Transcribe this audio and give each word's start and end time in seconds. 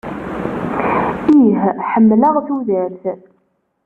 Ih 1.37 1.61
ḥemmleɣ 1.89 2.35
tudert! 2.47 3.03